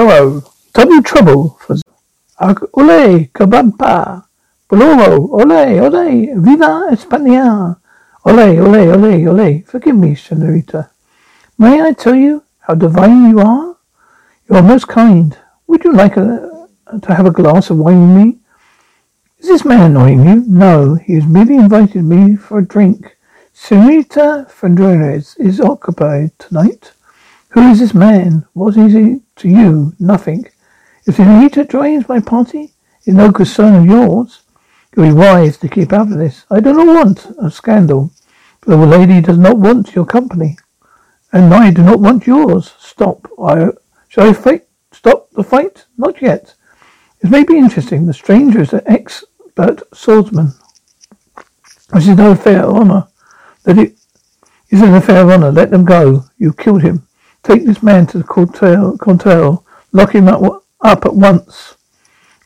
Zorro, 0.00 0.42
double 0.72 1.02
trouble 1.02 1.58
for 1.60 1.76
Ole, 2.40 3.26
Kabampa, 3.34 4.24
Boloro, 4.66 5.28
Ole, 5.28 5.78
Ole, 5.78 6.32
Viva 6.36 6.88
España. 6.90 7.76
Ole, 8.24 8.58
ole, 8.60 8.92
ole, 8.94 9.28
ole. 9.28 9.62
Forgive 9.66 9.94
me, 9.94 10.14
senorita. 10.14 10.90
May 11.58 11.82
I 11.82 11.92
tell 11.92 12.14
you 12.14 12.42
how 12.60 12.76
divine 12.76 13.28
you 13.28 13.40
are? 13.40 13.76
You 14.48 14.56
are 14.56 14.62
most 14.62 14.88
kind. 14.88 15.36
Would 15.66 15.84
you 15.84 15.92
like 15.92 16.16
a, 16.16 16.66
to 17.02 17.14
have 17.14 17.26
a 17.26 17.30
glass 17.30 17.68
of 17.68 17.76
wine 17.76 18.14
with 18.14 18.24
me? 18.24 18.38
Is 19.38 19.48
this 19.48 19.66
man 19.66 19.90
annoying 19.90 20.26
you? 20.26 20.44
No, 20.46 20.94
he 20.94 21.16
has 21.16 21.26
merely 21.26 21.56
invited 21.56 22.04
me 22.04 22.36
for 22.36 22.60
a 22.60 22.66
drink. 22.66 23.18
Senorita 23.52 24.46
Fernandez 24.48 25.36
is 25.36 25.60
occupied 25.60 26.38
tonight. 26.38 26.92
Who 27.50 27.70
is 27.70 27.80
this 27.80 27.92
man? 27.92 28.46
What 28.54 28.78
is 28.78 28.94
he 28.94 29.20
to 29.40 29.48
you? 29.48 29.94
Nothing. 29.98 30.46
If 31.06 31.16
Senorita 31.16 31.64
joins 31.64 32.08
my 32.08 32.20
party, 32.20 32.72
it's 33.04 33.16
no 33.16 33.32
concern 33.32 33.74
of 33.74 33.86
yours. 33.86 34.42
You'll 34.94 35.06
be 35.06 35.12
wise 35.12 35.56
to 35.58 35.68
keep 35.68 35.92
out 35.92 36.12
of 36.12 36.18
this. 36.18 36.44
I 36.50 36.60
do 36.60 36.72
not 36.72 36.86
want 36.86 37.26
a 37.40 37.50
scandal. 37.50 38.12
The 38.62 38.76
lady 38.76 39.20
does 39.20 39.38
not 39.38 39.58
want 39.58 39.94
your 39.94 40.04
company. 40.04 40.58
And 41.32 41.54
I 41.54 41.70
do 41.70 41.82
not 41.82 42.00
want 42.00 42.26
yours. 42.26 42.74
Stop. 42.78 43.28
I 43.42 43.70
shall 44.08 44.28
I 44.28 44.32
fight 44.32 44.66
stop 44.92 45.30
the 45.30 45.44
fight? 45.44 45.86
Not 45.96 46.20
yet. 46.20 46.54
It 47.22 47.30
may 47.30 47.44
be 47.44 47.56
interesting. 47.56 48.06
The 48.06 48.12
stranger 48.12 48.60
is 48.60 48.72
an 48.72 48.82
expert 48.86 49.82
swordsman. 49.94 50.52
This 51.92 52.08
is 52.08 52.16
no 52.16 52.34
fair 52.34 52.64
honour. 52.64 53.08
Let 53.66 53.78
it 53.78 53.96
is 54.70 54.82
an 54.82 54.94
affair 54.94 55.22
of 55.22 55.30
honour. 55.30 55.52
Let 55.52 55.70
them 55.70 55.84
go. 55.84 56.24
You 56.38 56.52
killed 56.52 56.82
him. 56.82 57.06
Take 57.42 57.64
this 57.64 57.82
man 57.82 58.06
to 58.08 58.18
the 58.18 58.24
Cuartel. 58.24 59.64
Lock 59.92 60.14
him 60.14 60.28
up, 60.28 60.64
up 60.80 61.04
at 61.04 61.14
once. 61.14 61.76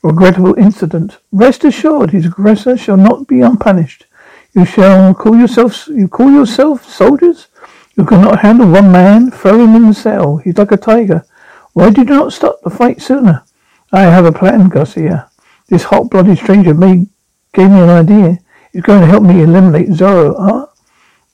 Regrettable 0.03 0.55
incident. 0.59 1.19
Rest 1.33 1.64
assured, 1.64 2.11
his 2.11 2.27
aggressor 2.27 2.77
shall 2.77 2.97
not 2.97 3.27
be 3.27 3.41
unpunished. 3.41 4.06
You 4.55 4.65
shall 4.65 5.15
call 5.15 5.37
yourself 5.37 5.89
you 5.89 6.09
call 6.09 6.31
yourself 6.31 6.89
soldiers? 6.89 7.48
You 7.97 8.05
cannot 8.05 8.41
handle 8.41 8.70
one 8.70 8.92
man. 8.92 9.31
Throw 9.31 9.59
him 9.59 9.75
in 9.75 9.89
the 9.89 9.95
cell. 9.95 10.37
He's 10.37 10.59
like 10.59 10.72
a 10.72 10.77
tiger. 10.77 11.25
Why 11.72 11.91
did 11.91 12.09
you 12.09 12.15
not 12.15 12.33
stop 12.33 12.61
the 12.62 12.70
fight 12.70 13.03
sooner? 13.03 13.45
I 13.92 14.03
have 14.03 14.25
a 14.25 14.33
plan, 14.33 14.69
Garcia. 14.69 15.31
This 15.69 15.84
hot-blooded 15.84 16.39
stranger 16.39 16.75
may 16.75 17.06
gave 17.53 17.70
me 17.70 17.81
an 17.81 17.91
idea. 17.91 18.39
He's 18.72 18.83
going 18.83 19.00
to 19.00 19.06
help 19.06 19.22
me 19.22 19.42
eliminate 19.42 19.89
Zorro. 19.89 20.34
Huh? 20.39 20.67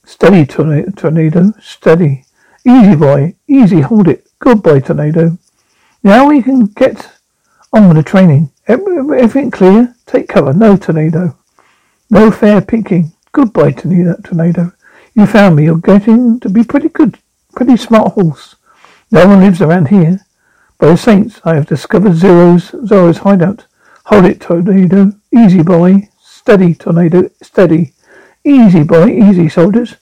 Steady, 0.05 0.47
tornado. 0.47 1.53
Steady. 1.61 2.25
Easy, 2.67 2.95
boy. 2.95 3.35
Easy. 3.51 3.81
Hold 3.81 4.07
it. 4.07 4.27
Goodbye, 4.39 4.79
tornado. 4.79 5.37
Now 6.05 6.29
we 6.29 6.41
can 6.41 6.67
get 6.67 7.11
on 7.73 7.89
with 7.89 7.97
the 7.97 8.03
training. 8.05 8.51
Everything 8.69 9.51
clear? 9.51 9.93
Take 10.07 10.29
cover. 10.29 10.53
No 10.53 10.77
tornado. 10.77 11.37
No 12.09 12.31
fair 12.31 12.61
picking. 12.61 13.13
Goodbye, 13.33 13.73
tornado. 13.73 14.73
You 15.15 15.27
found 15.27 15.57
me. 15.57 15.65
You're 15.65 15.79
getting 15.79 16.39
to 16.41 16.49
be 16.49 16.63
pretty 16.63 16.91
good, 16.91 17.19
pretty 17.57 17.77
smart 17.77 18.13
horse. 18.13 18.55
No 19.11 19.27
one 19.27 19.41
lives 19.41 19.61
around 19.61 19.89
here. 19.89 20.21
By 20.79 20.87
the 20.87 20.97
saints, 20.97 21.41
I 21.45 21.57
have 21.57 21.67
discovered 21.67 22.15
Zero's 22.15 22.71
Zorro's 22.87 23.19
hideout. 23.19 23.67
Hold 24.05 24.27
it, 24.27 24.41
tornado. 24.41 25.13
Easy, 25.37 25.63
boy. 25.63 26.09
Steady, 26.23 26.75
tornado. 26.75 27.29
Steady. 27.43 27.93
Easy, 28.45 28.85
boy. 28.85 29.09
Easy, 29.11 29.49
soldiers. 29.49 29.97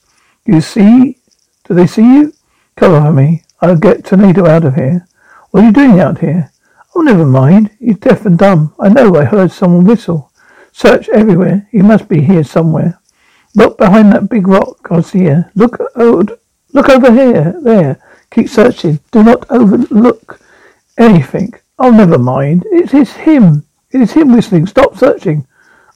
You 0.45 0.61
see? 0.61 1.17
Do 1.65 1.73
they 1.73 1.87
see 1.87 2.03
you? 2.03 2.33
Cover 2.79 3.11
me. 3.11 3.43
I'll 3.59 3.75
get 3.75 4.05
tornado 4.05 4.47
out 4.47 4.63
of 4.63 4.75
here. 4.75 5.05
What 5.51 5.63
are 5.63 5.67
you 5.67 5.73
doing 5.73 5.99
out 5.99 6.19
here? 6.19 6.49
Oh, 6.95 7.01
never 7.01 7.25
mind. 7.25 7.71
He's 7.77 7.97
deaf 7.97 8.25
and 8.25 8.37
dumb. 8.37 8.73
I 8.79 8.87
know. 8.87 9.17
I 9.17 9.25
heard 9.25 9.51
someone 9.51 9.83
whistle. 9.83 10.31
Search 10.71 11.09
everywhere. 11.09 11.67
He 11.73 11.81
must 11.81 12.07
be 12.07 12.21
here 12.21 12.45
somewhere. 12.45 12.97
Look 13.53 13.77
behind 13.77 14.13
that 14.13 14.29
big 14.29 14.47
rock, 14.47 14.81
Garcia. 14.83 15.51
Look, 15.55 15.77
oh, 15.97 16.25
look 16.71 16.87
over 16.87 17.11
here. 17.11 17.59
There. 17.61 18.01
Keep 18.31 18.47
searching. 18.47 19.01
Do 19.11 19.25
not 19.25 19.45
overlook 19.51 20.39
anything. 20.97 21.55
Oh, 21.79 21.91
never 21.91 22.17
mind. 22.17 22.65
It 22.71 22.93
is 22.93 23.11
him. 23.11 23.65
It 23.91 23.99
is 23.99 24.13
him 24.13 24.31
whistling. 24.31 24.67
Stop 24.67 24.95
searching. 24.95 25.45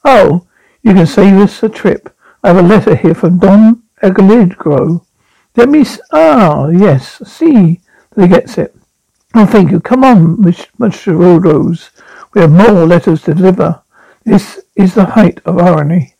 Oh, 0.03 0.46
you 0.81 0.94
can 0.94 1.07
save 1.07 1.36
us 1.38 1.63
a 1.63 1.69
trip. 1.69 2.13
I 2.44 2.50
have 2.50 2.57
a 2.57 2.68
letter 2.68 2.94
here 2.94 3.16
from 3.16 3.40
Don 3.40 3.84
Aguilera. 4.02 5.00
Let 5.56 5.69
me. 5.69 5.86
Ah, 6.12 6.68
yes. 6.69 7.22
See 7.28 7.80
that 8.12 8.22
he 8.24 8.28
gets 8.28 8.58
it. 8.58 8.75
Oh, 9.36 9.46
thank 9.46 9.72
you. 9.72 9.80
Come 9.80 10.03
on, 10.03 10.38
Mr. 10.38 11.90
We 12.34 12.41
have 12.41 12.52
more 12.52 12.86
letters 12.86 13.22
to 13.24 13.34
deliver. 13.34 13.81
This 14.24 14.62
is 14.75 14.94
the 14.94 15.06
height 15.06 15.42
of 15.46 15.58
irony. 15.59 16.16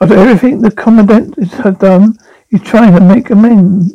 After 0.00 0.14
everything 0.14 0.60
the 0.60 0.70
commandant 0.70 1.36
has 1.36 1.76
done, 1.76 2.18
he's 2.48 2.62
trying 2.62 2.94
to 2.94 3.00
make 3.00 3.30
amends. 3.30 3.94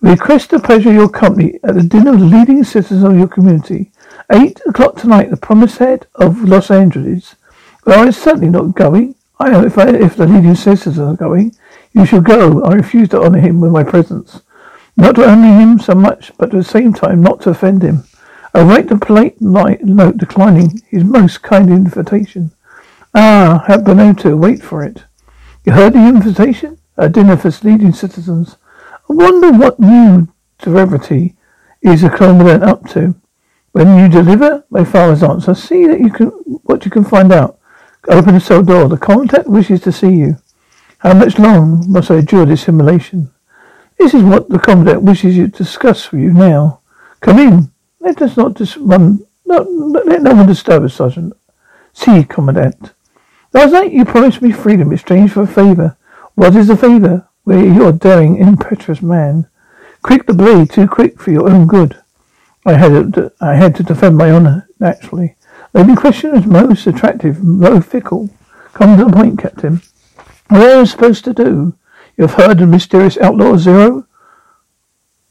We 0.00 0.10
request 0.10 0.50
the 0.50 0.58
pleasure 0.58 0.90
of 0.90 0.96
your 0.96 1.08
company 1.08 1.58
at 1.62 1.74
the 1.74 1.82
dinner 1.82 2.14
of 2.14 2.20
the 2.20 2.26
leading 2.26 2.64
citizens 2.64 3.04
of 3.04 3.16
your 3.16 3.28
community. 3.28 3.92
Eight 4.30 4.60
o'clock 4.66 4.96
tonight, 4.96 5.30
the 5.30 5.36
promised 5.36 5.78
head 5.78 6.06
of 6.16 6.42
Los 6.42 6.70
Angeles. 6.70 7.36
Well, 7.84 8.00
I'm 8.00 8.12
certainly 8.12 8.50
not 8.50 8.74
going. 8.74 9.14
I 9.38 9.50
know 9.50 9.64
if, 9.64 9.78
I, 9.78 9.88
if 9.90 10.16
the 10.16 10.26
leading 10.26 10.54
citizens 10.54 10.98
are 10.98 11.14
going, 11.14 11.54
you 11.92 12.06
shall 12.06 12.20
go. 12.20 12.62
I 12.64 12.74
refuse 12.74 13.08
to 13.10 13.20
honour 13.20 13.40
him 13.40 13.60
with 13.60 13.72
my 13.72 13.84
presence. 13.84 14.42
Not 14.96 15.14
to 15.16 15.28
honour 15.28 15.60
him 15.60 15.78
so 15.78 15.94
much, 15.94 16.32
but 16.38 16.50
at 16.50 16.56
the 16.56 16.64
same 16.64 16.92
time 16.92 17.22
not 17.22 17.40
to 17.42 17.50
offend 17.50 17.82
him. 17.82 18.04
I 18.54 18.62
write 18.62 18.90
a 18.90 18.98
polite 18.98 19.40
note 19.40 20.18
declining 20.18 20.82
his 20.88 21.04
most 21.04 21.42
kind 21.42 21.70
invitation. 21.70 22.52
Ah, 23.14 23.64
at 23.68 23.84
Bonito, 23.84 24.36
wait 24.36 24.62
for 24.62 24.82
it. 24.84 25.04
You 25.64 25.72
heard 25.72 25.94
the 25.94 26.06
invitation? 26.06 26.78
A 26.96 27.08
dinner 27.08 27.36
for 27.36 27.50
leading 27.66 27.92
citizens. 27.92 28.56
I 29.08 29.14
wonder 29.14 29.52
what 29.52 29.80
new 29.80 30.28
severity 30.62 31.36
is 31.80 32.02
the 32.02 32.10
commandant 32.10 32.62
up 32.62 32.88
to. 32.90 33.14
When 33.72 33.98
you 33.98 34.08
deliver 34.08 34.64
my 34.68 34.84
father's 34.84 35.22
answer, 35.22 35.54
see 35.54 35.86
that 35.86 36.00
you 36.00 36.10
can 36.10 36.28
what 36.64 36.84
you 36.84 36.90
can 36.90 37.04
find 37.04 37.32
out. 37.32 37.58
Open 38.08 38.34
the 38.34 38.40
cell 38.40 38.62
door. 38.62 38.88
The 38.88 38.98
contact 38.98 39.46
wishes 39.46 39.80
to 39.82 39.92
see 39.92 40.10
you. 40.10 40.36
How 41.02 41.14
much 41.14 41.36
long 41.36 41.90
must 41.90 42.12
I 42.12 42.18
endure 42.18 42.46
this 42.46 42.62
simulation? 42.62 43.32
This 43.98 44.14
is 44.14 44.22
what 44.22 44.48
the 44.48 44.60
commandant 44.60 45.02
wishes 45.02 45.36
you 45.36 45.48
to 45.48 45.58
discuss 45.58 46.12
with 46.12 46.20
you 46.20 46.32
now. 46.32 46.80
Come 47.20 47.40
in. 47.40 47.72
Let 47.98 48.22
us 48.22 48.36
not 48.36 48.54
just 48.54 48.76
run. 48.76 49.26
No, 49.44 49.62
let 49.62 50.22
no 50.22 50.32
one 50.32 50.46
disturb 50.46 50.84
us, 50.84 50.94
Sergeant. 50.94 51.36
See, 51.92 52.22
Commandant. 52.22 52.92
Last 53.52 53.72
night 53.72 53.92
you 53.92 54.04
promised 54.04 54.42
me 54.42 54.52
freedom 54.52 54.88
in 54.88 54.94
exchange 54.94 55.32
for 55.32 55.42
a 55.42 55.46
favour. 55.48 55.96
What 56.36 56.54
is 56.54 56.68
the 56.68 56.76
favour? 56.76 57.28
Where 57.42 57.64
you're 57.64 57.90
daring, 57.90 58.36
impetuous 58.36 59.02
man. 59.02 59.48
Quick 60.02 60.26
the 60.26 60.34
blade, 60.34 60.70
too 60.70 60.86
quick 60.86 61.18
for 61.20 61.32
your 61.32 61.50
own 61.50 61.66
good. 61.66 62.00
I 62.64 62.74
had 62.74 63.14
to, 63.14 63.32
I 63.40 63.56
had 63.56 63.74
to 63.74 63.82
defend 63.82 64.16
my 64.16 64.30
honour, 64.30 64.68
naturally. 64.78 65.34
Lady 65.74 65.96
question 65.96 66.36
is 66.36 66.46
most 66.46 66.86
attractive, 66.86 67.38
though 67.42 67.80
fickle. 67.80 68.30
Come 68.72 68.96
to 68.96 69.04
the 69.04 69.12
point, 69.12 69.40
Captain. 69.40 69.82
What 70.52 70.60
are 70.60 70.80
you 70.80 70.86
supposed 70.86 71.24
to 71.24 71.32
do? 71.32 71.78
You 72.14 72.26
have 72.26 72.34
heard 72.34 72.50
of 72.50 72.58
the 72.58 72.66
mysterious 72.66 73.16
outlaw 73.16 73.54
Zorro? 73.54 74.06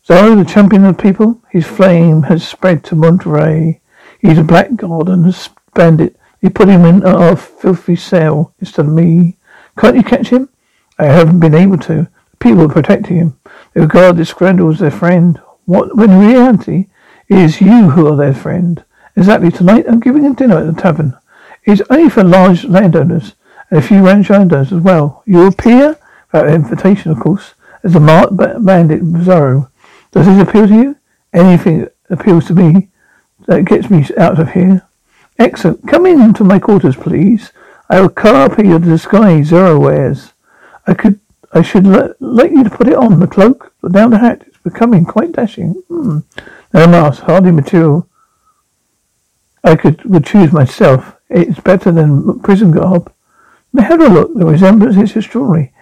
Zorro, 0.03 0.35
the 0.35 0.51
champion 0.51 0.83
of 0.83 0.97
the 0.97 1.03
people, 1.03 1.43
his 1.51 1.67
flame 1.67 2.23
has 2.23 2.47
spread 2.47 2.83
to 2.85 2.95
Monterey. 2.95 3.81
He's 4.19 4.39
a 4.39 4.43
blackguard 4.43 5.09
and 5.09 5.31
a 5.31 5.37
bandit. 5.75 6.17
They 6.41 6.49
put 6.49 6.69
him 6.69 6.85
in 6.85 7.03
a 7.05 7.35
filthy 7.35 7.95
cell 7.95 8.55
instead 8.59 8.87
of 8.87 8.93
me. 8.93 9.37
Can't 9.77 9.95
you 9.95 10.01
catch 10.01 10.29
him? 10.29 10.49
I 10.97 11.05
haven't 11.05 11.39
been 11.39 11.53
able 11.53 11.77
to. 11.77 12.07
The 12.31 12.37
people 12.39 12.63
are 12.63 12.73
protecting 12.73 13.17
him. 13.17 13.39
They 13.75 13.81
regard 13.81 14.17
this 14.17 14.33
Grendel 14.33 14.71
as 14.71 14.79
their 14.79 14.89
friend. 14.89 15.39
What, 15.65 15.95
when 15.95 16.09
in 16.09 16.19
reality, 16.19 16.87
it 17.27 17.37
is 17.37 17.61
you 17.61 17.91
who 17.91 18.07
are 18.07 18.17
their 18.17 18.33
friend. 18.33 18.83
Exactly. 19.15 19.51
Tonight 19.51 19.85
I'm 19.87 19.99
giving 19.99 20.25
a 20.25 20.33
dinner 20.33 20.57
at 20.57 20.75
the 20.75 20.81
tavern. 20.81 21.15
It's 21.63 21.83
only 21.91 22.09
for 22.09 22.23
large 22.23 22.65
landowners 22.65 23.35
and 23.71 23.79
a 23.79 23.81
few 23.81 24.05
ranch 24.05 24.29
owners 24.29 24.71
as 24.71 24.81
well. 24.81 25.23
You 25.25 25.47
appear, 25.47 25.97
without 26.31 26.53
invitation 26.53 27.11
of 27.11 27.19
course, 27.19 27.55
as 27.83 27.95
a 27.95 27.99
marked 27.99 28.37
bandit 28.37 29.01
Zorro. 29.01 29.69
Does 30.11 30.27
this 30.27 30.47
appeal 30.47 30.67
to 30.67 30.75
you? 30.75 30.95
Anything 31.33 31.87
appeals 32.09 32.45
to 32.47 32.53
me 32.53 32.89
that 33.47 33.65
gets 33.65 33.89
me 33.89 34.05
out 34.17 34.39
of 34.39 34.51
here. 34.51 34.85
Excellent. 35.39 35.87
Come 35.87 36.05
into 36.05 36.43
my 36.43 36.59
quarters, 36.59 36.95
please. 36.95 37.51
I 37.89 38.01
will 38.01 38.09
copy 38.09 38.67
your 38.67 38.79
disguise 38.79 39.51
Zorro 39.51 39.79
wears. 39.79 40.33
I 40.85 40.93
could, 40.93 41.19
I 41.53 41.61
should 41.61 41.87
let 41.87 42.51
you 42.51 42.63
to 42.63 42.69
put 42.69 42.87
it 42.87 42.95
on 42.95 43.19
the 43.19 43.27
cloak, 43.27 43.73
but 43.81 43.93
down 43.93 44.11
the 44.11 44.19
hat. 44.19 44.43
It's 44.45 44.57
becoming 44.57 45.05
quite 45.05 45.31
dashing. 45.31 45.73
Hmm. 45.87 46.19
No 46.73 46.87
mask, 46.87 47.23
hardly 47.23 47.51
material. 47.51 48.07
I 49.63 49.75
could 49.75 50.03
would 50.05 50.25
choose 50.25 50.51
myself. 50.51 51.15
It's 51.29 51.59
better 51.59 51.91
than 51.91 52.39
prison 52.39 52.71
garb. 52.71 53.11
Have 53.81 54.01
a 54.01 54.07
look. 54.07 54.33
The 54.33 54.45
resemblance 54.45 54.95
is 54.95 55.15
extraordinary. 55.15 55.73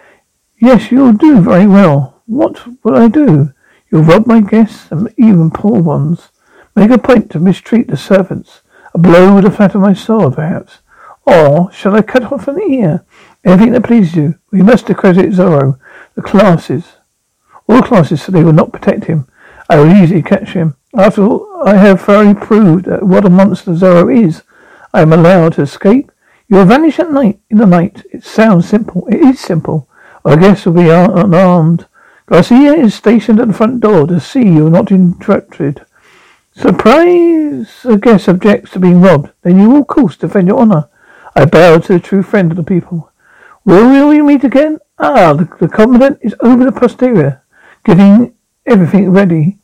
Yes, 0.57 0.91
you'll 0.91 1.13
do 1.13 1.41
very 1.41 1.67
well. 1.67 2.21
What 2.25 2.83
will 2.83 2.95
I 2.95 3.07
do? 3.07 3.53
You'll 3.91 4.03
rob 4.03 4.27
my 4.27 4.41
guests, 4.41 4.91
and 4.91 5.13
even 5.17 5.51
poor 5.51 5.81
ones. 5.81 6.29
Make 6.75 6.91
a 6.91 6.97
point 6.97 7.31
to 7.31 7.39
mistreat 7.39 7.87
the 7.87 7.97
servants. 7.97 8.61
A 8.93 8.97
blow 8.97 9.35
with 9.35 9.43
the 9.43 9.51
flat 9.51 9.75
of 9.75 9.81
my 9.81 9.93
sword, 9.93 10.35
perhaps. 10.35 10.79
Or 11.25 11.71
shall 11.71 11.95
I 11.95 12.01
cut 12.01 12.31
off 12.31 12.47
an 12.47 12.59
ear? 12.61 13.05
Anything 13.45 13.73
that 13.73 13.83
pleases 13.83 14.15
you. 14.15 14.35
We 14.51 14.61
must 14.61 14.89
accredit 14.89 15.31
Zorro. 15.31 15.79
The 16.15 16.21
classes. 16.21 16.97
All 17.67 17.81
classes 17.81 18.23
so 18.23 18.31
they 18.31 18.43
will 18.43 18.53
not 18.53 18.73
protect 18.73 19.05
him. 19.05 19.27
I 19.69 19.77
will 19.77 19.91
easily 19.91 20.23
catch 20.23 20.49
him. 20.49 20.75
After 20.95 21.23
all, 21.23 21.63
I 21.65 21.75
have 21.75 22.01
thoroughly 22.01 22.33
proved 22.33 22.87
what 22.87 23.25
a 23.25 23.29
monster 23.29 23.71
Zorro 23.71 24.09
is. 24.11 24.41
I 24.93 25.01
am 25.01 25.13
allowed 25.13 25.53
to 25.53 25.61
escape. 25.61 26.11
You 26.49 26.57
will 26.57 26.65
vanish 26.65 26.97
at 26.97 27.11
night, 27.11 27.39
in 27.51 27.59
the 27.59 27.67
night. 27.67 28.03
It 28.11 28.23
sounds 28.23 28.67
simple. 28.67 29.07
It 29.07 29.21
is 29.21 29.39
simple. 29.39 29.87
I 30.25 30.35
guess 30.35 30.65
we'll 30.65 30.75
be 30.83 30.89
unarmed. 30.89 31.85
Garcia 32.25 32.73
is 32.73 32.95
stationed 32.95 33.39
at 33.39 33.47
the 33.47 33.53
front 33.53 33.81
door 33.81 34.07
to 34.07 34.19
see 34.19 34.41
you 34.41 34.67
are 34.67 34.71
not 34.71 34.91
interrupted. 34.91 35.85
Surprise! 36.53 37.85
A 37.85 37.97
guest 37.97 38.27
objects 38.27 38.71
to 38.71 38.79
being 38.79 38.99
robbed. 38.99 39.31
Then 39.43 39.59
you 39.59 39.69
will, 39.69 39.81
of 39.81 39.87
course, 39.87 40.17
defend 40.17 40.47
your 40.47 40.59
honor. 40.59 40.89
I 41.35 41.45
bow 41.45 41.77
to 41.77 41.93
the 41.93 41.99
true 41.99 42.23
friend 42.23 42.51
of 42.51 42.57
the 42.57 42.63
people. 42.63 43.11
Will 43.63 44.09
we 44.09 44.21
meet 44.21 44.43
again? 44.43 44.79
Ah, 44.97 45.33
the, 45.33 45.47
the 45.59 45.67
commandant 45.67 46.17
is 46.21 46.35
over 46.41 46.65
the 46.65 46.71
posterior, 46.71 47.43
getting 47.85 48.33
everything 48.65 49.11
ready. 49.11 49.57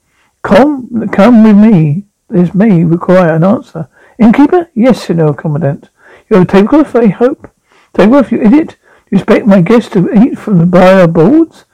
Come, 0.44 1.10
come 1.10 1.44
with 1.44 1.58
me. 1.58 2.06
This 2.30 2.54
may 2.54 2.84
require 2.84 3.36
an 3.36 3.44
answer. 3.44 3.90
Innkeeper? 4.20 4.70
Yes, 4.76 5.04
Senor 5.04 5.34
Commandant. 5.34 5.90
You 6.30 6.38
have 6.38 6.48
a 6.48 6.52
tablecloth, 6.52 6.96
I 6.96 7.08
hope? 7.08 7.50
Tablecloth, 7.94 8.32
you 8.32 8.42
idiot? 8.42 8.70
Do 8.70 8.76
you 9.12 9.18
expect 9.20 9.46
my 9.46 9.62
guests 9.62 9.92
to 9.92 10.12
eat 10.12 10.38
from 10.40 10.58
the 10.58 10.66
bare 10.66 11.08
boards? 11.08 11.66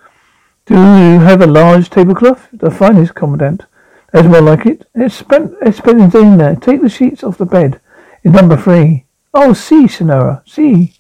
Do 0.66 0.74
you 0.76 1.20
have 1.20 1.42
a 1.42 1.48
large 1.48 1.90
tablecloth? 1.90 2.50
The 2.52 2.70
finest, 2.70 3.16
Commandant. 3.16 3.66
That's 4.12 4.28
more 4.28 4.42
like 4.42 4.66
it. 4.66 4.88
It's 4.94 5.16
spent, 5.16 5.56
it's 5.62 5.78
spent 5.78 6.14
in 6.14 6.38
there. 6.38 6.56
Take 6.56 6.82
the 6.82 6.90
sheets 6.90 7.24
off 7.24 7.38
the 7.38 7.46
bed. 7.46 7.80
In 8.24 8.34
number 8.34 8.58
three. 8.58 9.06
Oh, 9.34 9.54
see, 9.54 9.88
Senora, 9.88 10.44
see. 10.46 10.94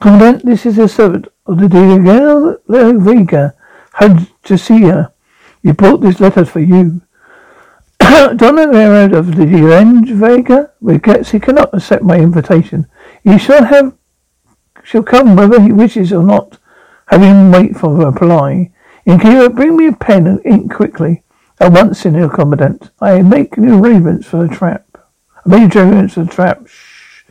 Commandant, 0.00 0.46
this 0.46 0.64
is 0.64 0.78
a 0.78 0.88
servant 0.88 1.28
of 1.44 1.58
the 1.58 1.68
Diego 1.68 2.56
Vega, 2.66 3.54
Hadjasia. 3.94 5.12
He 5.62 5.72
brought 5.72 6.00
this 6.00 6.20
letter 6.20 6.46
for 6.46 6.60
you. 6.60 7.02
Donna 8.10 8.66
Guerrero 8.66 9.18
of 9.18 9.36
the 9.36 9.46
Revenge 9.46 10.10
Vega 10.10 10.72
regrets 10.80 11.30
he 11.30 11.38
cannot 11.38 11.72
accept 11.72 12.02
my 12.02 12.16
invitation. 12.16 12.86
He 13.22 13.38
shall 13.38 13.64
have 13.64 13.94
shall 14.82 15.04
come 15.04 15.36
whether 15.36 15.60
he 15.60 15.70
wishes 15.70 16.12
or 16.12 16.24
not. 16.24 16.58
Him 17.12 17.52
wait 17.52 17.76
for 17.76 18.02
a 18.02 18.06
reply. 18.06 18.72
Innkeeper, 19.06 19.48
bring 19.50 19.76
me 19.76 19.86
a 19.86 19.92
pen 19.92 20.26
and 20.26 20.44
ink 20.44 20.74
quickly. 20.74 21.22
At 21.60 21.72
once, 21.72 22.00
Senor 22.00 22.30
Commandant. 22.30 22.90
I 23.00 23.22
make 23.22 23.56
new 23.56 23.78
arrangements 23.82 24.26
for 24.26 24.46
the 24.46 24.54
trap. 24.54 24.86
I 25.44 25.48
made 25.48 25.76
arrangements 25.76 26.14
for 26.14 26.24
the 26.24 26.32
trap. 26.32 26.66
Shh. 26.66 27.24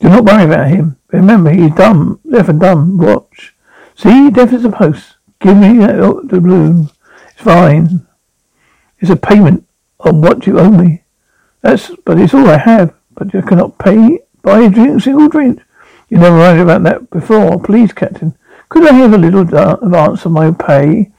Do 0.00 0.08
not 0.08 0.24
worry 0.24 0.44
about 0.44 0.68
him. 0.68 0.96
Remember, 1.08 1.50
he's 1.50 1.74
dumb, 1.74 2.20
deaf 2.30 2.48
and 2.48 2.60
dumb. 2.60 2.96
Watch. 2.96 3.54
See, 3.94 4.30
deaf 4.30 4.52
as 4.52 4.64
a 4.64 4.70
post. 4.70 5.16
Give 5.40 5.56
me 5.56 5.78
the 5.78 6.40
balloon. 6.40 6.90
It's 7.32 7.42
fine. 7.42 8.06
It's 8.98 9.10
a 9.10 9.16
payment 9.16 9.66
on 10.00 10.20
what 10.20 10.46
you 10.46 10.58
owe 10.58 10.70
me. 10.70 11.02
That's, 11.62 11.90
but 12.04 12.18
it's 12.18 12.34
all 12.34 12.48
I 12.48 12.58
have. 12.58 12.94
But 13.14 13.32
you 13.32 13.42
cannot 13.42 13.78
pay, 13.78 14.20
buy 14.42 14.60
a 14.60 14.70
drink, 14.70 15.02
single 15.02 15.28
drink. 15.28 15.62
You 16.08 16.18
never 16.18 16.36
worried 16.36 16.60
about 16.60 16.82
that 16.84 17.10
before. 17.10 17.60
Please, 17.60 17.92
Captain. 17.92 18.36
Could 18.68 18.86
I 18.86 18.92
have 18.92 19.12
a 19.12 19.18
little 19.18 19.40
advance 19.40 20.26
on 20.26 20.32
my 20.32 20.50
pay? 20.52 21.12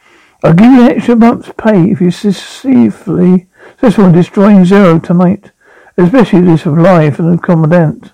I'll 0.44 0.54
give 0.54 0.72
you 0.72 0.84
an 0.84 0.92
extra 0.92 1.16
month's 1.16 1.52
pay 1.58 1.92
if 1.92 2.00
you 2.00 2.12
successfully, 2.12 3.48
successful 3.72 4.06
in 4.06 4.12
destroying 4.12 4.64
Zorro 4.64 5.04
tonight. 5.04 5.52
Especially 5.98 6.42
this 6.42 6.66
of 6.66 6.78
life 6.78 7.16
for 7.16 7.24
the 7.24 7.38
commandant. 7.38 8.12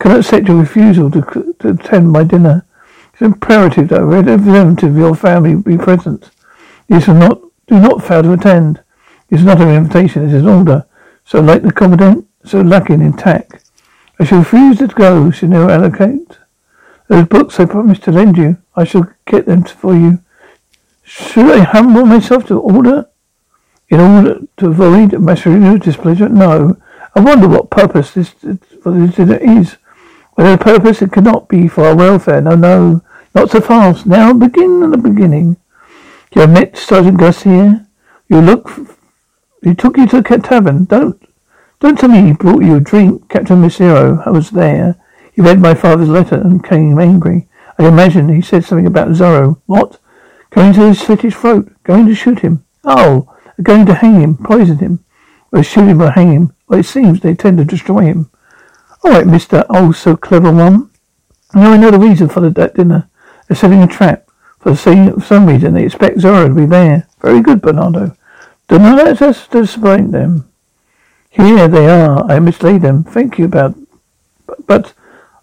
Cannot 0.00 0.20
accept 0.20 0.48
your 0.48 0.58
refusal 0.58 1.10
to, 1.12 1.54
to 1.60 1.68
attend 1.68 2.10
my 2.10 2.24
dinner. 2.24 2.66
It's 3.12 3.22
imperative 3.22 3.88
that 3.88 4.02
a 4.02 4.04
representative 4.04 4.90
of 4.90 4.96
your 4.96 5.14
family 5.14 5.54
be 5.54 5.78
present. 5.78 6.30
You 6.88 7.00
will 7.06 7.14
not, 7.14 7.40
do 7.68 7.78
not 7.78 8.02
fail 8.02 8.24
to 8.24 8.32
attend. 8.32 8.82
It's 9.34 9.42
not 9.42 9.60
an 9.60 9.70
invitation, 9.70 10.22
it 10.22 10.32
is 10.32 10.42
an 10.42 10.48
order. 10.48 10.86
So 11.24 11.40
like 11.40 11.62
the 11.62 11.72
commandant, 11.72 12.28
so 12.44 12.60
lacking 12.60 13.00
in 13.00 13.14
tact. 13.14 13.68
I 14.20 14.24
shall 14.24 14.38
refuse 14.38 14.78
to 14.78 14.86
go, 14.86 15.32
Senor 15.32 15.72
Allocate. 15.72 16.38
Those 17.08 17.26
books 17.26 17.58
I 17.58 17.64
promised 17.64 18.04
to 18.04 18.12
lend 18.12 18.36
you, 18.36 18.58
I 18.76 18.84
shall 18.84 19.12
get 19.26 19.46
them 19.46 19.64
for 19.64 19.92
you. 19.92 20.20
Should 21.02 21.50
I 21.50 21.64
humble 21.64 22.06
myself 22.06 22.46
to 22.46 22.60
order, 22.60 23.08
in 23.88 23.98
order 23.98 24.38
to 24.58 24.68
avoid 24.68 25.10
Monastario's 25.10 25.80
displeasure? 25.80 26.28
No. 26.28 26.76
I 27.16 27.20
wonder 27.20 27.48
what 27.48 27.70
purpose 27.70 28.12
this 28.12 28.28
for 28.82 28.92
this 28.92 29.16
dinner 29.16 29.38
is. 29.42 29.78
Whether 30.34 30.56
the 30.56 30.62
purpose 30.62 31.02
it 31.02 31.10
cannot 31.10 31.48
be 31.48 31.66
for 31.66 31.86
our 31.86 31.96
welfare. 31.96 32.40
No, 32.40 32.54
no, 32.54 33.02
not 33.34 33.50
so 33.50 33.60
fast. 33.60 34.06
Now 34.06 34.32
begin 34.32 34.84
at 34.84 34.92
the 34.92 34.96
beginning. 34.96 35.56
You 36.36 36.42
have 36.42 36.50
met 36.50 36.76
Sergeant 36.76 37.18
Garcia. 37.18 37.88
You 38.28 38.40
look 38.40 38.70
he 39.64 39.74
took 39.74 39.96
you 39.96 40.06
to 40.08 40.20
the 40.20 40.38
tavern. 40.38 40.84
Don't, 40.84 41.20
don't 41.80 41.98
tell 41.98 42.10
me 42.10 42.22
he 42.22 42.32
brought 42.32 42.62
you 42.62 42.76
a 42.76 42.80
drink. 42.80 43.28
Captain 43.28 43.60
Misero, 43.60 44.24
I 44.26 44.30
was 44.30 44.50
there. 44.50 44.96
He 45.32 45.42
read 45.42 45.58
my 45.58 45.74
father's 45.74 46.08
letter 46.08 46.36
and 46.36 46.62
came 46.62 46.98
angry. 46.98 47.48
I 47.78 47.88
imagine 47.88 48.28
he 48.28 48.40
said 48.40 48.64
something 48.64 48.86
about 48.86 49.08
Zorro. 49.08 49.60
What? 49.66 49.98
Going 50.50 50.72
to 50.74 50.94
slit 50.94 51.22
his 51.22 51.34
throat. 51.34 51.72
Going 51.82 52.06
to 52.06 52.14
shoot 52.14 52.40
him. 52.40 52.64
Oh, 52.84 53.34
going 53.62 53.86
to 53.86 53.94
hang 53.94 54.20
him, 54.20 54.36
poison 54.36 54.78
him. 54.78 55.04
Or 55.50 55.62
shoot 55.62 55.88
him 55.88 56.02
or 56.02 56.10
hang 56.10 56.32
him. 56.32 56.54
Well, 56.68 56.80
it 56.80 56.84
seems 56.84 57.20
they 57.20 57.30
intend 57.30 57.58
to 57.58 57.64
destroy 57.64 58.02
him. 58.02 58.30
All 59.02 59.10
right, 59.10 59.26
mister. 59.26 59.64
Oh, 59.68 59.92
so 59.92 60.16
clever 60.16 60.52
one. 60.52 60.90
Now 61.54 61.72
I 61.72 61.76
know 61.76 61.90
the 61.90 61.98
reason 61.98 62.28
for 62.28 62.40
the, 62.40 62.50
that 62.50 62.74
dinner. 62.74 63.08
They're 63.48 63.56
setting 63.56 63.82
a 63.82 63.86
trap. 63.86 64.28
For 64.60 64.74
some 64.74 65.46
reason, 65.46 65.74
they 65.74 65.84
expect 65.84 66.18
Zorro 66.18 66.48
to 66.48 66.54
be 66.54 66.64
there. 66.64 67.06
Very 67.20 67.42
good, 67.42 67.60
Bernardo. 67.60 68.16
Do 68.68 68.78
not 68.78 68.96
let 68.96 69.22
us 69.22 69.46
disappoint 69.48 70.12
them. 70.12 70.50
Here 71.30 71.68
they 71.68 71.88
are. 71.88 72.24
I 72.30 72.38
mislaid 72.38 72.82
them. 72.82 73.04
Thank 73.04 73.38
you 73.38 73.44
about, 73.44 73.76
but, 74.66 74.94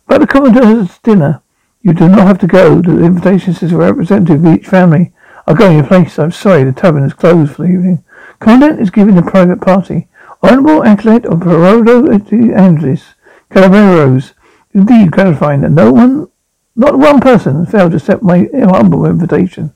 about 0.08 0.22
the 0.22 0.28
commander's 0.28 0.98
dinner. 1.00 1.42
You 1.82 1.94
do 1.94 2.08
not 2.08 2.28
have 2.28 2.40
to 2.40 2.48
go. 2.48 2.82
The 2.82 3.04
invitation 3.04 3.54
says 3.54 3.72
a 3.72 3.78
representative 3.78 4.46
of 4.46 4.54
each 4.54 4.68
family. 4.68 5.12
I'll 5.48 5.56
go 5.56 5.70
in 5.70 5.78
your 5.78 5.88
place. 5.88 6.18
I'm 6.20 6.32
sorry, 6.32 6.64
the 6.64 6.72
tavern 6.72 7.04
is 7.04 7.14
closed 7.14 7.56
for 7.56 7.64
the 7.64 7.70
evening. 7.70 8.04
Commandant 8.40 8.80
is 8.80 8.90
giving 8.90 9.18
a 9.18 9.24
private 9.24 9.62
party. 9.62 10.08
Honorable 10.44 10.84
Alcalde 10.84 11.26
of 11.26 11.40
Perodo 11.40 12.08
de 12.08 12.54
Angelis, 12.54 13.16
Calaveros. 13.50 14.34
Indeed 14.74 15.12
gratifying 15.12 15.62
that 15.62 15.72
no 15.72 15.92
one, 15.92 16.30
not 16.76 16.98
one 16.98 17.20
person, 17.20 17.66
failed 17.66 17.92
to 17.92 17.98
accept 17.98 18.24
my 18.24 18.48
humble 18.54 19.06
invitation. 19.06 19.74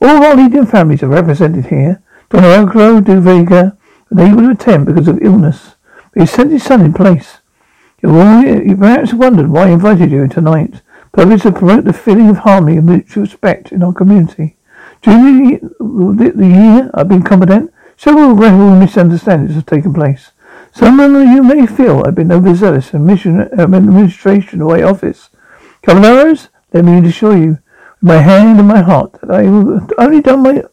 All 0.00 0.22
our 0.24 0.36
leading 0.36 0.66
families 0.66 1.02
are 1.02 1.08
represented 1.08 1.66
here. 1.66 2.02
Alvaro 2.42 3.00
de 3.00 3.20
Vega 3.20 3.76
unable 4.10 4.42
to 4.42 4.50
attend 4.50 4.86
because 4.86 5.08
of 5.08 5.22
illness, 5.22 5.76
but 6.12 6.22
he 6.22 6.26
sent 6.26 6.52
his 6.52 6.62
son 6.62 6.80
in 6.80 6.92
place. 6.92 7.38
You, 8.02 8.10
you 8.46 8.76
perhaps 8.76 9.12
wondered 9.14 9.48
why 9.48 9.68
I 9.68 9.70
invited 9.70 10.10
you 10.10 10.26
tonight. 10.28 10.82
Purpose 11.12 11.42
to 11.42 11.52
promote 11.52 11.84
the 11.84 11.92
feeling 11.92 12.28
of 12.28 12.38
harmony 12.38 12.78
and 12.78 12.86
mutual 12.86 13.22
respect 13.22 13.72
in 13.72 13.82
our 13.82 13.92
community. 13.92 14.56
During 15.02 15.58
the, 15.60 16.32
the 16.34 16.46
year 16.46 16.90
I've 16.92 17.08
been 17.08 17.22
competent, 17.22 17.72
several 17.96 18.34
gradual 18.34 18.74
misunderstandings 18.76 19.54
have 19.54 19.66
taken 19.66 19.94
place. 19.94 20.32
Some 20.72 20.98
of 20.98 21.12
you 21.12 21.42
may 21.42 21.66
feel 21.66 22.02
I've 22.04 22.16
been 22.16 22.32
overzealous 22.32 22.92
in 22.94 23.06
mission, 23.06 23.40
uh, 23.40 23.62
administration 23.62 24.60
of 24.60 24.68
my 24.68 24.82
office. 24.82 25.30
Caballeros, 25.82 26.48
let 26.72 26.84
me 26.84 27.06
assure 27.06 27.36
you, 27.36 27.50
with 27.50 28.02
my 28.02 28.18
hand 28.18 28.58
and 28.58 28.66
my 28.66 28.80
heart, 28.80 29.12
that 29.20 29.30
I 29.30 29.44
have 29.44 29.92
only 29.98 30.20
done 30.20 30.42
my 30.42 30.64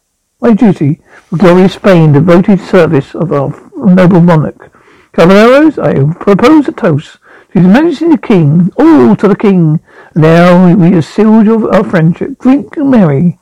my 0.41 0.53
duty 0.53 0.99
for 1.29 1.37
glorious 1.37 1.75
Spain, 1.75 2.13
devoted 2.13 2.59
service 2.59 3.13
of 3.13 3.31
our 3.31 3.49
noble 3.75 4.19
monarch. 4.19 4.73
Caballeros, 5.13 5.77
I 5.77 6.11
propose 6.15 6.67
a 6.67 6.71
toast 6.71 7.19
to 7.51 7.59
His 7.59 7.67
Majesty 7.67 8.07
the 8.09 8.17
King, 8.17 8.71
all 8.77 9.15
to 9.15 9.27
the 9.27 9.35
King. 9.35 9.79
Now 10.15 10.73
we 10.75 10.91
have 10.93 11.05
sealed 11.05 11.47
our 11.47 11.83
friendship. 11.83 12.39
Drink 12.39 12.75
and 12.77 12.89
merry. 12.89 13.37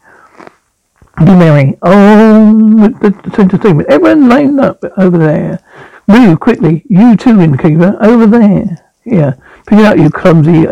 Be 1.20 1.25
merry. 1.25 1.77
Oh, 1.82 2.89
the, 3.01 3.10
the 3.10 3.41
entertainment. 3.41 3.89
Everyone 3.89 4.27
line 4.27 4.60
up 4.60 4.84
over 4.98 5.18
there. 5.18 5.60
Move 6.08 6.39
quickly. 6.39 6.84
You 6.89 7.15
too, 7.15 7.39
innkeeper. 7.39 7.98
Over 8.01 8.25
there. 8.25 8.86
Here. 9.03 9.38
Pick 9.68 9.79
up, 9.79 9.98
you 9.98 10.10
clumsy 10.10 10.68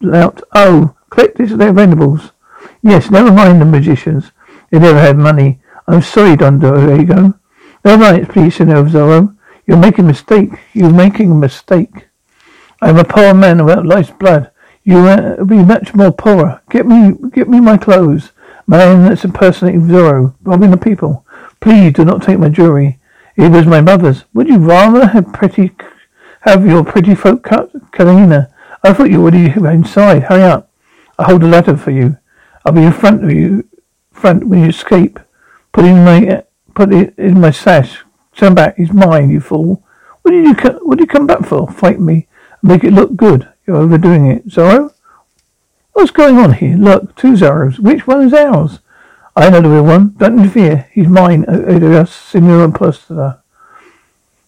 lout. 0.00 0.42
Oh, 0.54 0.94
collect 1.10 1.38
this, 1.38 1.52
their 1.52 1.72
venables. 1.72 2.32
Yes, 2.82 3.10
never 3.10 3.32
mind 3.32 3.60
the 3.60 3.64
magicians. 3.64 4.30
They 4.70 4.78
never 4.78 4.98
had 4.98 5.16
money. 5.16 5.60
I'm 5.86 6.02
sorry, 6.02 6.36
Don 6.36 6.58
Diego. 6.58 7.34
No 7.84 7.98
right, 7.98 8.26
please, 8.28 8.56
Senor 8.56 8.84
Zorro. 8.84 9.36
You're 9.66 9.76
making 9.76 10.06
a 10.06 10.08
mistake. 10.08 10.50
You're 10.72 10.92
making 10.92 11.30
a 11.30 11.34
mistake. 11.34 12.08
I'm 12.80 12.96
a 12.96 13.04
poor 13.04 13.34
man 13.34 13.64
without 13.64 13.84
life's 13.84 14.10
blood. 14.10 14.50
You 14.82 14.96
will 14.96 15.40
uh, 15.40 15.44
be 15.44 15.62
much 15.62 15.94
more 15.94 16.12
poorer. 16.12 16.62
Get 16.70 16.86
me, 16.86 17.14
get 17.32 17.48
me 17.48 17.60
my 17.60 17.76
clothes. 17.76 18.32
Man 18.66 19.08
that's 19.08 19.24
impersonating 19.24 19.82
Zorro, 19.82 20.34
robbing 20.42 20.70
the 20.70 20.78
people. 20.78 21.26
Please 21.60 21.92
do 21.92 22.04
not 22.04 22.22
take 22.22 22.38
my 22.38 22.48
jewelry. 22.48 22.98
It 23.36 23.50
was 23.50 23.66
my 23.66 23.80
mother's. 23.82 24.24
Would 24.32 24.48
you 24.48 24.58
rather 24.58 25.06
have 25.06 25.32
pretty, 25.32 25.72
have 26.42 26.66
your 26.66 26.84
pretty 26.84 27.14
throat 27.14 27.42
cut, 27.42 27.72
Kalina? 27.92 28.50
I 28.82 28.92
thought 28.92 29.10
you 29.10 29.20
already 29.20 29.52
were 29.58 29.70
inside. 29.70 30.24
Hurry 30.24 30.42
up. 30.44 30.70
I 31.18 31.24
hold 31.24 31.42
a 31.42 31.46
ladder 31.46 31.76
for 31.76 31.90
you. 31.90 32.16
I'll 32.64 32.72
be 32.72 32.82
in 32.82 32.92
front 32.92 33.24
of 33.24 33.30
you, 33.30 33.68
front 34.12 34.44
when 34.44 34.60
you 34.62 34.68
escape. 34.68 35.18
Put 35.74 35.84
it 35.84 35.88
in 35.88 36.04
my, 36.04 36.44
put 36.74 36.94
it 36.94 37.18
in 37.18 37.40
my 37.40 37.50
sash. 37.50 38.04
Stand 38.32 38.56
back. 38.56 38.76
He's 38.76 38.92
mine, 38.92 39.28
you 39.28 39.40
fool. 39.40 39.84
What 40.22 40.30
did 40.30 40.44
you, 40.44 40.70
what 40.84 40.98
did 40.98 41.02
you 41.02 41.06
come 41.06 41.26
back 41.26 41.44
for? 41.44 41.70
Fight 41.70 42.00
me. 42.00 42.28
Make 42.62 42.84
it 42.84 42.92
look 42.92 43.16
good. 43.16 43.48
You're 43.66 43.76
overdoing 43.76 44.26
it. 44.26 44.46
Zorro? 44.48 44.94
What's 45.92 46.12
going 46.12 46.38
on 46.38 46.54
here? 46.54 46.76
Look, 46.76 47.16
two 47.16 47.32
Zorros. 47.32 47.78
Which 47.78 48.06
one 48.06 48.22
is 48.22 48.32
ours? 48.32 48.78
I 49.36 49.50
know 49.50 49.60
the 49.60 49.68
real 49.68 49.84
one. 49.84 50.14
Don't 50.16 50.38
interfere. 50.38 50.88
He's 50.92 51.08
mine, 51.08 51.44
Adios, 51.48 52.14
Senor 52.14 52.64
Impostor. 52.64 53.40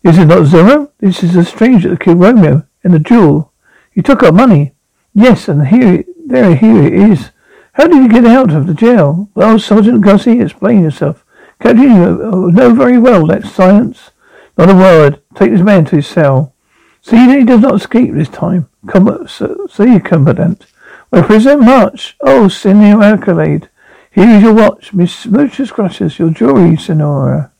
Is 0.04 0.18
it 0.18 0.26
not 0.26 0.46
Zorro? 0.46 0.92
This 0.98 1.24
is 1.24 1.34
a 1.34 1.44
stranger 1.44 1.90
that 1.90 2.00
killed 2.00 2.20
Romeo 2.20 2.64
in 2.84 2.92
the 2.92 3.00
duel. 3.00 3.52
He 3.90 4.00
took 4.00 4.22
our 4.22 4.32
money. 4.32 4.74
Yes, 5.12 5.48
and 5.48 5.66
here, 5.66 6.04
there, 6.24 6.54
here 6.54 6.84
it 6.84 6.92
is. 6.92 7.30
How 7.76 7.86
did 7.86 7.98
you 7.98 8.08
get 8.08 8.24
out 8.24 8.54
of 8.54 8.66
the 8.66 8.72
jail? 8.72 9.28
Well, 9.34 9.58
Sergeant 9.58 10.00
Garcia, 10.00 10.42
explain 10.42 10.82
yourself. 10.82 11.26
Captain, 11.60 11.82
you 11.82 12.04
uh, 12.04 12.50
know 12.50 12.74
very 12.74 12.96
well 12.96 13.26
that 13.26 13.44
silence. 13.44 14.12
Not 14.56 14.70
a 14.70 14.74
word. 14.74 15.20
Take 15.34 15.50
this 15.50 15.60
man 15.60 15.84
to 15.86 15.96
his 15.96 16.06
cell. 16.06 16.54
See 17.02 17.26
that 17.26 17.38
he 17.38 17.44
does 17.44 17.60
not 17.60 17.74
escape 17.74 18.14
this 18.14 18.30
time. 18.30 18.70
Come, 18.86 19.28
see, 19.28 20.00
Commandant. 20.00 20.64
My 21.12 21.20
prisoner 21.20 21.58
much. 21.58 22.16
Oh, 22.22 22.48
Senor 22.48 23.04
Alcalde. 23.04 23.68
Here 24.10 24.28
is 24.30 24.42
your 24.42 24.54
watch, 24.54 24.94
Miss 24.94 25.26
Muchas 25.26 25.70
gracias, 25.70 26.18
your 26.18 26.30
jewelry, 26.30 26.78
Senora. 26.78 27.52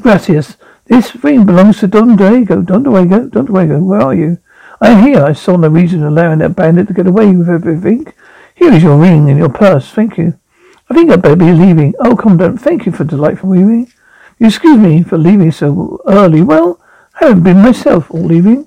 Gracias. 0.00 0.56
This 0.86 1.14
ring 1.22 1.44
belongs 1.44 1.80
to 1.80 1.86
Don 1.86 2.16
Diego. 2.16 2.62
Don 2.62 2.82
Diego, 2.82 3.28
Don 3.28 3.44
Diego, 3.44 3.80
where 3.80 4.00
are 4.00 4.14
you? 4.14 4.38
I 4.84 4.90
am 4.90 5.02
here. 5.02 5.24
I 5.24 5.32
saw 5.32 5.56
no 5.56 5.68
reason 5.68 6.02
allowing 6.02 6.40
that 6.40 6.56
bandit 6.56 6.88
to 6.88 6.92
get 6.92 7.06
away 7.06 7.34
with 7.34 7.48
everything. 7.48 8.12
Here 8.54 8.70
is 8.70 8.82
your 8.82 8.98
ring 8.98 9.30
and 9.30 9.38
your 9.38 9.48
purse. 9.48 9.90
Thank 9.90 10.18
you. 10.18 10.38
I 10.90 10.94
think 10.94 11.10
I'd 11.10 11.22
better 11.22 11.36
be 11.36 11.52
leaving. 11.52 11.94
Oh, 12.00 12.14
Commandant, 12.14 12.60
thank 12.60 12.84
you 12.84 12.92
for 12.92 13.02
delightful 13.02 13.48
leaving. 13.48 13.90
You 14.38 14.48
excuse 14.48 14.76
me 14.76 15.02
for 15.02 15.16
leaving 15.16 15.52
so 15.52 16.02
early. 16.06 16.42
Well, 16.42 16.78
I 17.18 17.28
haven't 17.28 17.44
been 17.44 17.62
myself 17.62 18.10
all 18.10 18.24
leaving. 18.24 18.66